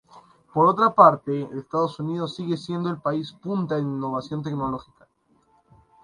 [0.51, 5.07] Por otra parte, Estados Unidos sigue siendo el país punta en innovación tecnológica.